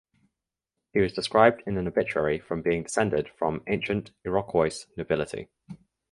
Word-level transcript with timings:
He 0.93 0.99
was 0.99 1.13
described 1.13 1.61
in 1.67 1.77
an 1.77 1.87
obituary 1.87 2.41
as 2.41 2.61
being 2.63 2.81
descended 2.81 3.29
from 3.37 3.61
"ancient 3.67 4.09
Iroquois 4.25 4.87
nobility". 4.97 5.47